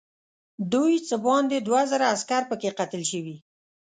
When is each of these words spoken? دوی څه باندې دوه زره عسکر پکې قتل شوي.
دوی 0.73 0.93
څه 1.07 1.15
باندې 1.25 1.57
دوه 1.67 1.81
زره 1.91 2.05
عسکر 2.13 2.41
پکې 2.49 2.69
قتل 2.79 3.01
شوي. 3.11 3.37